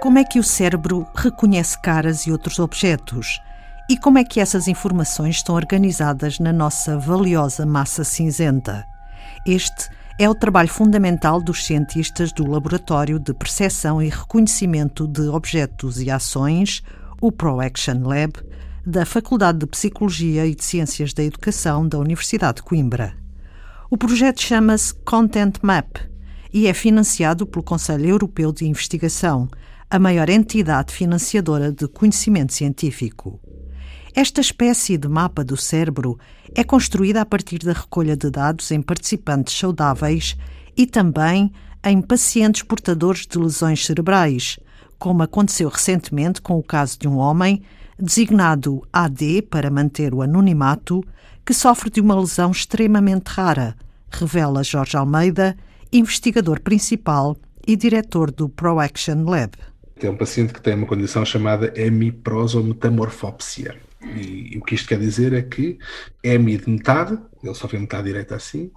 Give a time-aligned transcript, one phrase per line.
[0.00, 3.38] Como é que o cérebro reconhece caras e outros objetos?
[3.86, 8.82] E como é que essas informações estão organizadas na nossa valiosa massa cinzenta?
[9.46, 16.00] Este é o trabalho fundamental dos cientistas do Laboratório de Percepção e Reconhecimento de Objetos
[16.00, 16.82] e Ações,
[17.20, 18.32] o ProAction Lab,
[18.86, 23.14] da Faculdade de Psicologia e de Ciências da Educação da Universidade de Coimbra.
[23.90, 25.98] O projeto chama-se Content Map
[26.50, 29.46] e é financiado pelo Conselho Europeu de Investigação,
[29.90, 33.40] a maior entidade financiadora de conhecimento científico.
[34.14, 36.16] Esta espécie de mapa do cérebro
[36.54, 40.36] é construída a partir da recolha de dados em participantes saudáveis
[40.76, 41.52] e também
[41.84, 44.60] em pacientes portadores de lesões cerebrais,
[44.96, 47.60] como aconteceu recentemente com o caso de um homem,
[47.98, 51.02] designado AD para manter o anonimato,
[51.44, 53.74] que sofre de uma lesão extremamente rara,
[54.08, 55.56] revela Jorge Almeida,
[55.92, 57.36] investigador principal
[57.66, 59.52] e diretor do ProAction Lab.
[60.02, 63.76] É um paciente que tem uma condição chamada hemiprosometamorfópsia.
[64.02, 65.78] E, e, o que isto quer dizer é que
[66.22, 68.70] hemi de metade, ele só vê metade direita assim,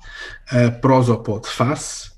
[0.50, 2.12] a prosopode face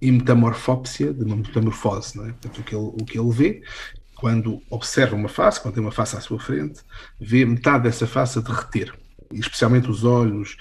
[0.00, 2.16] e metamorfópsia de uma metamorfose.
[2.16, 2.32] Não é?
[2.32, 3.62] Portanto, o que, ele, o que ele vê
[4.14, 6.80] quando observa uma face, quando tem uma face à sua frente,
[7.20, 8.94] vê metade dessa face a derreter
[9.34, 10.56] especialmente os olhos,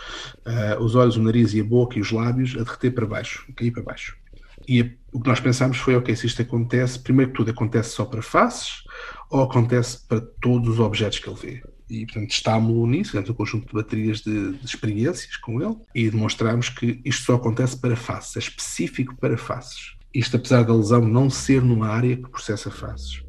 [0.46, 3.46] uh, os olhos, o nariz e a boca e os lábios a derreter para baixo,
[3.50, 4.18] a cair para baixo.
[4.68, 7.92] E a, o que nós pensámos foi, ok, se isto acontece, primeiro que tudo acontece
[7.92, 8.84] só para faces
[9.30, 11.64] ou acontece para todos os objetos que ele vê?
[11.90, 16.10] E, portanto, testámos-lo nisso, dentro um conjunto de baterias de, de, experiências com ele e
[16.10, 19.94] demonstramos que isto só acontece para faces, é específico para faces.
[20.14, 23.22] Isto apesar da lesão não ser numa área que processa faces.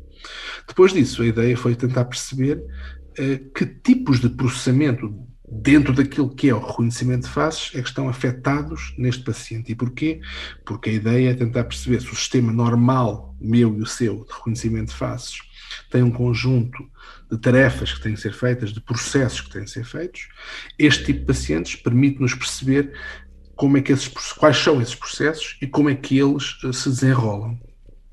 [0.68, 5.12] Depois disso, a ideia foi tentar perceber uh, que tipos de processamento
[5.54, 9.70] dentro daquilo que é o reconhecimento de faces, é que estão afetados neste paciente.
[9.70, 10.20] E porquê?
[10.64, 14.32] Porque a ideia é tentar perceber se o sistema normal, meu e o seu, de
[14.32, 15.38] reconhecimento de faces,
[15.90, 16.78] tem um conjunto
[17.30, 20.28] de tarefas que têm que ser feitas, de processos que têm que ser feitos.
[20.78, 22.92] Este tipo de pacientes permite-nos perceber
[23.54, 26.88] como é que esses, quais são esses processos e como é que eles eh, se
[26.88, 27.60] desenrolam.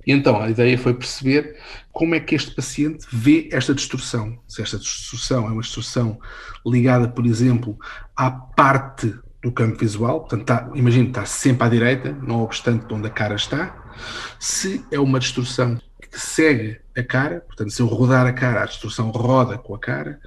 [0.09, 1.55] E então a ideia foi perceber
[1.91, 4.39] como é que este paciente vê esta distorção.
[4.47, 6.19] Se esta distorção é uma distorção
[6.65, 7.77] ligada, por exemplo,
[8.15, 12.93] à parte do campo visual, portanto, está, imagine, está sempre à direita, não obstante de
[12.95, 13.93] onde a cara está.
[14.39, 15.79] Se é uma distorção
[16.11, 19.79] que segue a cara, portanto, se eu rodar a cara, a distorção roda com a
[19.79, 20.19] cara,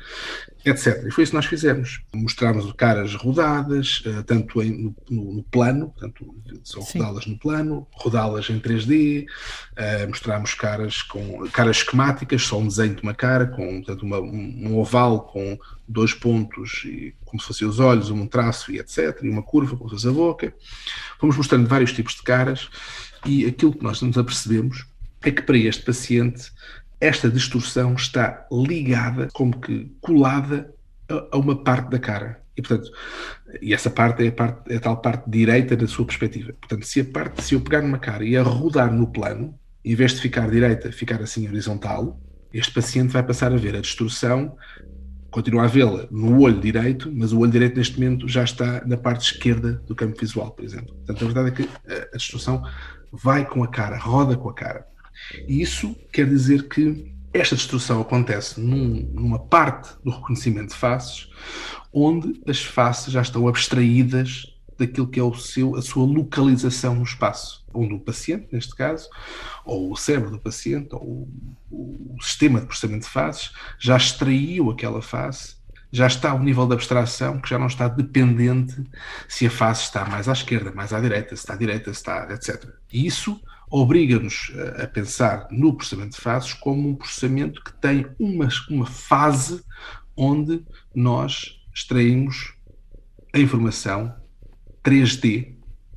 [0.64, 1.04] etc.
[1.06, 2.02] E foi isso que nós fizemos.
[2.14, 6.34] Mostramos caras rodadas, uh, tanto em, no, no, plano, portanto,
[6.64, 9.26] são rodá-las no plano, rodá-las em 3D, uh,
[9.76, 14.20] eh, mostramos caras com caras esquemáticas, só um desenho de uma cara, com portanto, uma,
[14.20, 19.18] um, oval com dois pontos, e, como se fossem os olhos, um traço e etc.
[19.22, 20.54] E uma curva, como se fosse a boca.
[21.18, 22.68] Fomos mostrando vários tipos de caras
[23.26, 24.86] e aquilo que nós nos apercebemos
[25.28, 26.50] é que para este paciente
[27.00, 30.72] esta distorção está ligada, como que colada
[31.08, 32.40] a, uma parte da cara.
[32.56, 32.90] E, portanto,
[33.60, 36.52] e essa parte é a, parte, é a tal parte direita da sua perspectiva.
[36.52, 39.94] Portanto, se a parte, se eu pegar numa cara e a rodar no plano, em
[39.94, 42.20] vez de ficar direita, ficar assim horizontal,
[42.52, 44.56] este paciente vai passar a ver a distorção,
[45.30, 48.96] continua a vê-la no olho direito, mas o olho direito neste momento já está na
[48.96, 50.94] parte esquerda do campo visual, por exemplo.
[50.94, 52.62] Portanto, a verdade é que a, a distorção
[53.10, 54.91] vai com a cara, roda com a cara.
[55.46, 61.30] E isso quer dizer que esta destruição acontece num, numa parte do reconhecimento de faces
[61.92, 64.46] onde as faces já estão abstraídas
[64.78, 69.08] daquilo que é o seu, a sua localização no espaço, onde o paciente, neste caso,
[69.64, 71.28] ou o cérebro do paciente, ou
[71.70, 75.56] o, o sistema de processamento de faces, já extraiu aquela face,
[75.90, 78.82] já está a um nível de abstração que já não está dependente
[79.28, 82.00] se a face está mais à esquerda, mais à direita, se está à direita, se
[82.00, 82.64] está, etc.
[82.90, 83.38] E isso
[83.72, 89.64] obriga-nos a pensar no processamento de fases como um processamento que tem uma, uma fase
[90.14, 90.62] onde
[90.94, 92.52] nós extraímos
[93.32, 94.14] a informação
[94.84, 95.54] 3D,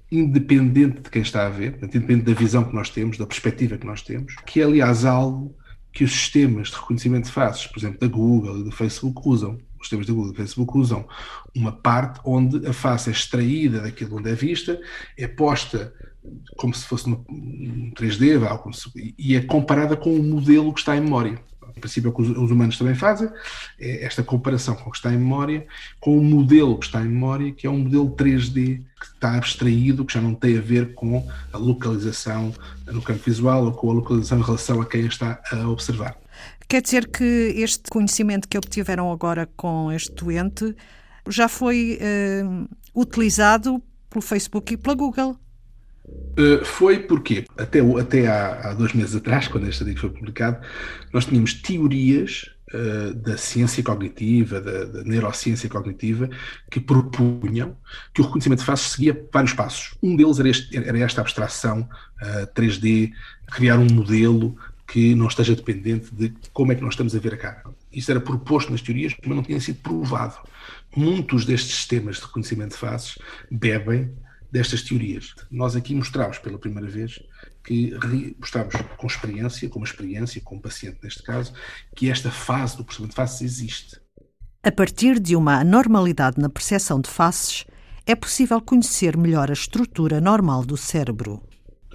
[0.09, 3.85] independente de quem está a ver, independente da visão que nós temos, da perspectiva que
[3.85, 5.53] nós temos, que é aliás algo
[5.91, 9.57] que os sistemas de reconhecimento de faces, por exemplo, da Google e do Facebook, usam.
[9.85, 11.05] Os sistemas da Google e Facebook usam
[11.53, 14.79] uma parte onde a face é extraída daquilo onde é vista,
[15.15, 15.93] é posta
[16.57, 21.39] como se fosse um 3D, e é comparada com o modelo que está em memória.
[21.77, 23.29] Em princípio, é o que os humanos também fazem,
[23.79, 25.67] é esta comparação com o que está em memória,
[25.99, 30.03] com o modelo que está em memória, que é um modelo 3D que está abstraído,
[30.03, 32.51] que já não tem a ver com a localização
[32.88, 36.17] no campo visual ou com a localização em relação a quem está a observar.
[36.67, 40.75] Quer dizer que este conhecimento que obtiveram agora com este doente
[41.27, 45.37] já foi uh, utilizado pelo Facebook e pela Google?
[46.37, 50.65] Uh, foi porque, até, até há, há, dois meses atrás, quando este artigo foi publicado,
[51.13, 56.29] nós tínhamos teorias uh, da ciência cognitiva, da, da, neurociência cognitiva,
[56.69, 57.75] que propunham
[58.13, 59.95] que o reconhecimento de faces seguia vários passos.
[60.03, 61.88] Um deles era, este, era esta abstração
[62.21, 63.11] uh, 3D,
[63.47, 64.55] criar um modelo
[64.87, 67.63] que não esteja dependente de como é que nós estamos a ver a cara.
[67.91, 70.37] Isso era proposto nas teorias, mas não tinha sido provado.
[70.95, 73.17] Muitos destes sistemas de reconhecimento de faces
[73.49, 74.13] bebem
[74.51, 75.33] destas teorias.
[75.51, 77.21] Nós aqui mostramos pela primeira vez
[77.63, 77.93] que
[78.39, 81.53] mostramos com experiência, com uma experiência, com um paciente neste caso,
[81.95, 83.99] que esta fase do processamento de faces existe.
[84.63, 87.65] A partir de uma anormalidade na percepção de faces,
[88.05, 91.41] é possível conhecer melhor a estrutura normal do cérebro.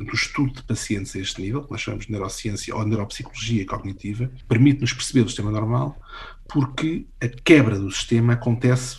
[0.08, 4.30] O estudo de pacientes a este nível, que nós chamamos de neurociência ou neuropsicologia cognitiva,
[4.48, 6.00] permite-nos perceber o sistema normal
[6.48, 8.98] porque a quebra do sistema acontece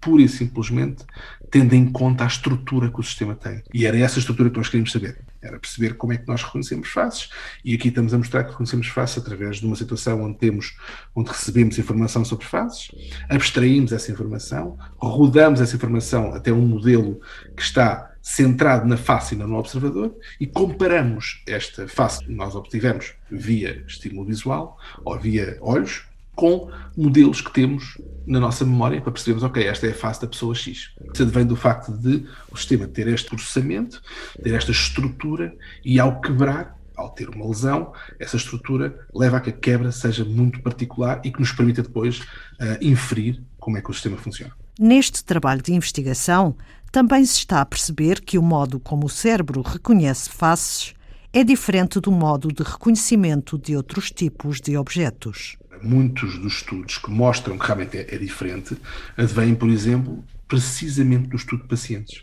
[0.00, 1.04] pura e simplesmente
[1.50, 3.62] tendo em conta a estrutura que o sistema tem.
[3.74, 5.18] E era essa estrutura que nós queríamos saber.
[5.42, 7.28] Era perceber como é que nós reconhecemos faces.
[7.64, 10.76] E aqui estamos a mostrar que reconhecemos faces através de uma situação onde temos,
[11.14, 12.90] onde recebemos informação sobre faces,
[13.28, 17.20] abstraímos essa informação, rodamos essa informação até um modelo
[17.56, 22.54] que está centrado na face e não no observador e comparamos esta face que nós
[22.54, 29.12] obtivemos via estímulo visual ou via olhos com modelos que temos na nossa memória para
[29.12, 30.90] percebermos, ok, esta é a face da pessoa X.
[31.12, 34.00] Isso advém do facto de o sistema ter este processamento,
[34.42, 39.50] ter esta estrutura e ao quebrar, ao ter uma lesão, essa estrutura leva a que
[39.50, 43.90] a quebra seja muito particular e que nos permita depois uh, inferir como é que
[43.90, 44.54] o sistema funciona.
[44.82, 46.56] Neste trabalho de investigação,
[46.90, 50.94] também se está a perceber que o modo como o cérebro reconhece faces
[51.34, 57.10] é diferente do modo de reconhecimento de outros tipos de objetos muitos dos estudos que
[57.10, 58.76] mostram que realmente é, é diferente
[59.16, 62.22] advêm, por exemplo, precisamente do estudo de pacientes.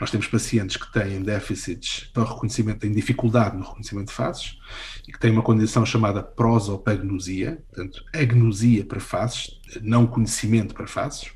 [0.00, 4.58] Nós temos pacientes que têm déficits para reconhecimento, têm dificuldade no reconhecimento de faces
[5.06, 11.30] e que têm uma condição chamada prosopagnosia, portanto, agnosia para faces, não conhecimento para faces.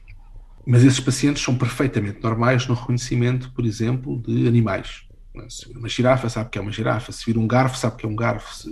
[0.67, 5.07] Mas esses pacientes são perfeitamente normais no reconhecimento, por exemplo, de animais.
[5.49, 7.13] Se vir uma girafa, sabe que é uma girafa.
[7.13, 8.69] Se vir um garfo, sabe que é um garfo.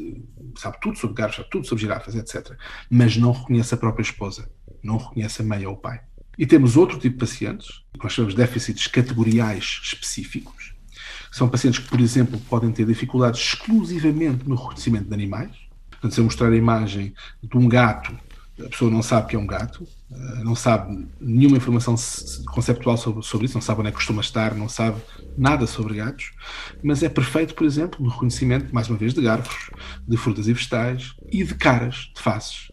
[0.58, 2.56] sabe tudo sobre garfos, sabe tudo sobre girafas, etc.
[2.90, 4.50] Mas não reconhece a própria esposa.
[4.82, 6.00] Não reconhece a mãe ou o pai.
[6.36, 10.74] E temos outro tipo de pacientes, que nós chamamos de déficits categoriais específicos.
[11.30, 15.52] São pacientes que, por exemplo, podem ter dificuldades exclusivamente no reconhecimento de animais.
[15.90, 18.16] Portanto, se eu mostrar a imagem de um gato
[18.60, 21.96] a pessoa não sabe que é um gato, eh, não sabe nenhuma informação
[22.52, 25.00] conceptual sobre, sobre isso, não sabe onde é que costuma estar, não sabe
[25.36, 26.30] nada sobre gatos,
[26.82, 29.70] mas é perfeito, por exemplo, no reconhecimento, mais uma vez, de garfos,
[30.06, 32.68] de frutas e vegetais e de caras, de faces.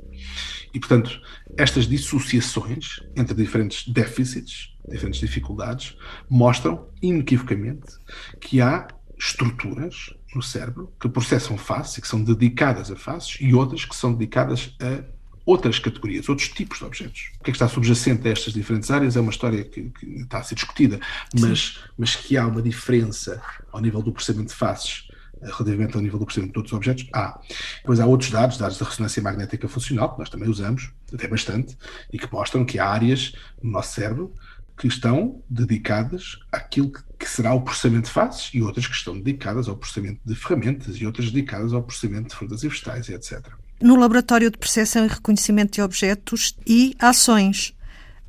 [0.73, 1.19] E, portanto,
[1.57, 5.97] estas dissociações entre diferentes déficits, diferentes dificuldades,
[6.29, 7.97] mostram inequivocamente
[8.39, 8.87] que há
[9.17, 13.95] estruturas no cérebro que processam faces e que são dedicadas a faces e outras que
[13.95, 15.03] são dedicadas a
[15.51, 17.31] outras categorias, outros tipos de objetos.
[17.39, 20.05] O que é que está subjacente a estas diferentes áreas é uma história que, que
[20.21, 20.99] está a ser discutida,
[21.37, 25.07] mas, mas que há uma diferença ao nível do processamento de faces
[25.41, 27.39] eh, relativamente ao nível do processamento de outros objetos, há.
[27.77, 31.77] Depois há outros dados, dados da ressonância magnética funcional, que nós também usamos, até bastante,
[32.13, 34.33] e que mostram que há áreas no nosso cérebro
[34.77, 39.67] que estão dedicadas àquilo que será o processamento de faces e outras que estão dedicadas
[39.67, 43.95] ao processamento de ferramentas e outras dedicadas ao processamento de frutas e vegetais, etc no
[43.95, 47.73] Laboratório de Percepção e Reconhecimento de Objetos e Ações.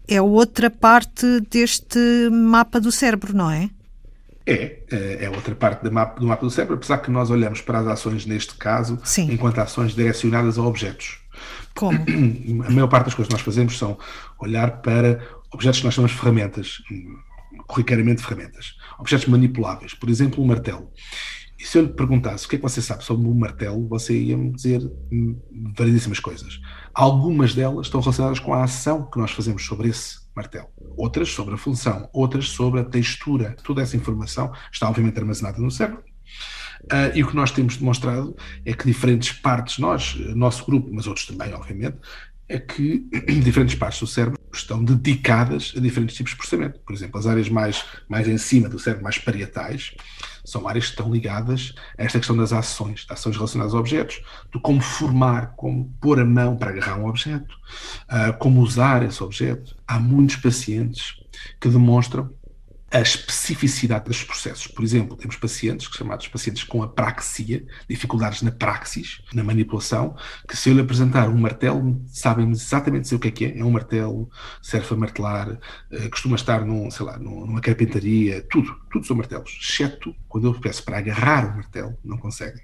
[0.08, 1.98] É outra parte deste
[2.30, 3.70] mapa do cérebro, não é?
[4.44, 7.60] É, é, é outra parte do mapa, do mapa do cérebro, apesar que nós olhamos
[7.60, 9.30] para as ações neste caso Sim.
[9.32, 11.20] enquanto ações direcionadas a objetos.
[11.74, 11.98] Como?
[12.66, 13.96] A maior parte das coisas que nós fazemos são
[14.40, 15.20] olhar para
[15.52, 16.82] objetos que nós chamamos de ferramentas,
[17.66, 20.90] corriqueiramente ferramentas, objetos manipuláveis, por exemplo, um martelo.
[21.62, 24.20] E se eu lhe perguntasse o que é que você sabe sobre o martelo, você
[24.20, 24.82] ia-me dizer
[25.78, 26.60] variedíssimas coisas.
[26.92, 30.66] Algumas delas estão relacionadas com a ação que nós fazemos sobre esse martelo.
[30.96, 33.54] Outras sobre a função, outras sobre a textura.
[33.62, 36.02] Toda essa informação está obviamente armazenada no cérebro.
[36.82, 41.06] Uh, e o que nós temos demonstrado é que diferentes partes, nós, nosso grupo, mas
[41.06, 41.96] outros também, obviamente,
[42.48, 43.08] é que
[43.40, 46.80] diferentes partes do cérebro estão dedicadas a diferentes tipos de processamento.
[46.80, 49.94] Por exemplo, as áreas mais, mais em cima do cérebro, mais parietais,
[50.52, 54.60] são áreas que estão ligadas a esta questão das ações, ações relacionadas a objetos, de
[54.60, 57.54] como formar, como pôr a mão para agarrar um objeto,
[58.04, 59.74] uh, como usar esse objeto.
[59.88, 61.14] Há muitos pacientes
[61.58, 62.30] que demonstram
[62.90, 64.66] a especificidade dos processos.
[64.66, 70.14] Por exemplo, temos pacientes, chamados pacientes com apraxia, dificuldades na praxis, na manipulação,
[70.46, 73.58] que se eu lhe apresentar um martelo, sabem exatamente dizer o que é que é.
[73.58, 74.28] É um martelo,
[74.60, 79.58] serve a martelar, uh, costuma estar num, sei lá, numa carpintaria, tudo, tudo são martelos,
[79.60, 82.62] exceto quando eu peço para agarrar o martelo, não conseguem.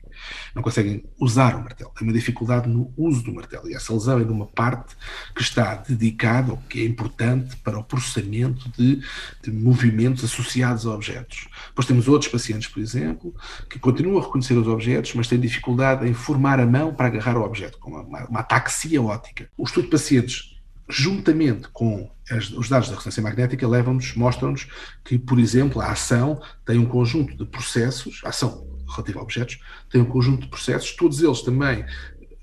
[0.55, 1.91] Não conseguem usar o martelo.
[1.97, 3.69] Tem uma dificuldade no uso do martelo.
[3.69, 4.95] E essa lesão é de uma parte
[5.35, 9.03] que está dedicada, ou que é importante para o processamento de,
[9.43, 11.49] de movimentos associados a objetos.
[11.69, 13.35] Depois temos outros pacientes, por exemplo,
[13.71, 17.39] que continuam a reconhecer os objetos, mas têm dificuldade em formar a mão para agarrar
[17.39, 19.49] o objeto, com uma, uma ataxia ótica.
[19.57, 20.58] O estudo de pacientes
[20.89, 24.67] juntamente com as, os dados da ressonância magnética, levam-nos, mostram-nos
[25.05, 29.61] que, por exemplo, a ação tem um conjunto de processos, a ação relativa a objetos,
[29.91, 31.85] tem um conjunto de processos, todos eles também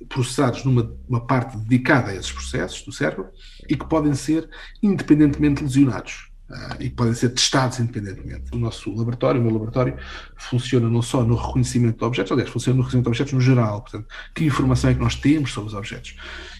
[0.07, 3.29] processados numa parte dedicada a esses processos do cérebro
[3.67, 4.47] e que podem ser
[4.81, 6.29] independentemente lesionados.
[6.47, 8.53] Uh, e podem ser testados independentemente.
[8.53, 9.97] O nosso laboratório, o meu laboratório,
[10.37, 13.81] funciona não só no reconhecimento de objetos, aliás, funciona no reconhecimento de objetos no geral.
[13.81, 16.15] Portanto, que informação é que nós temos sobre os objetos?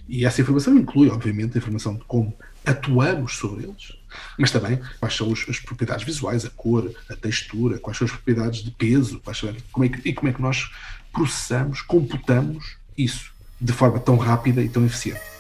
[0.08, 3.96] E essa informação inclui, obviamente, a informação de como atuamos sobre eles,
[4.40, 8.64] mas também quais são as propriedades visuais, a cor, a textura, quais são as propriedades
[8.64, 10.72] de peso, são, como é que, e como é que nós
[11.14, 15.35] processamos, computamos isso de forma tão rápida e tão eficiente.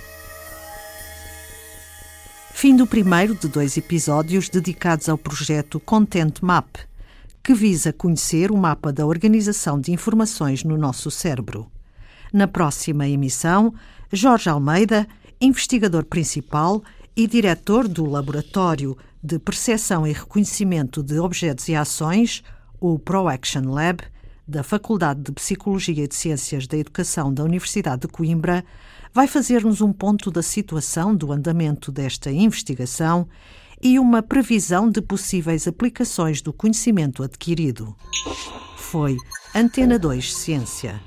[2.57, 6.77] Fim do primeiro de dois episódios dedicados ao projeto Content Map,
[7.43, 11.69] que visa conhecer o mapa da organização de informações no nosso cérebro.
[12.31, 13.73] Na próxima emissão,
[14.09, 15.05] Jorge Almeida,
[15.39, 16.81] investigador principal
[17.13, 22.41] e diretor do Laboratório de Percepção e Reconhecimento de Objetos e Ações,
[22.79, 24.01] o ProAction Lab,
[24.47, 28.63] da Faculdade de Psicologia e de Ciências da Educação da Universidade de Coimbra,
[29.13, 33.27] vai fazer-nos um ponto da situação do andamento desta investigação
[33.81, 37.95] e uma previsão de possíveis aplicações do conhecimento adquirido.
[38.77, 39.17] Foi
[39.53, 41.01] Antena 2 Ciência.